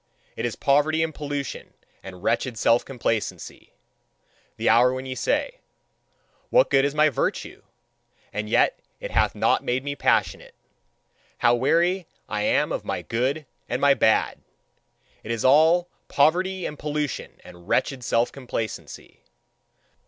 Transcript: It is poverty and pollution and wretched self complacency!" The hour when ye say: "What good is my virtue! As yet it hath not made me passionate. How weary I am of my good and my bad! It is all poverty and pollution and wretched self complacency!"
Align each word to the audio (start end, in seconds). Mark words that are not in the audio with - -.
It 0.35 0.45
is 0.47 0.55
poverty 0.55 1.03
and 1.03 1.13
pollution 1.13 1.75
and 2.01 2.23
wretched 2.23 2.57
self 2.57 2.83
complacency!" 2.83 3.71
The 4.57 4.67
hour 4.67 4.91
when 4.91 5.05
ye 5.05 5.13
say: 5.13 5.59
"What 6.49 6.71
good 6.71 6.85
is 6.85 6.95
my 6.95 7.09
virtue! 7.09 7.61
As 8.33 8.45
yet 8.45 8.79
it 8.99 9.11
hath 9.11 9.35
not 9.35 9.63
made 9.63 9.83
me 9.83 9.95
passionate. 9.95 10.55
How 11.37 11.53
weary 11.53 12.07
I 12.27 12.41
am 12.41 12.71
of 12.71 12.83
my 12.83 13.03
good 13.03 13.45
and 13.69 13.79
my 13.79 13.93
bad! 13.93 14.39
It 15.23 15.29
is 15.29 15.45
all 15.45 15.87
poverty 16.07 16.65
and 16.65 16.79
pollution 16.79 17.39
and 17.43 17.67
wretched 17.67 18.03
self 18.03 18.31
complacency!" 18.31 19.19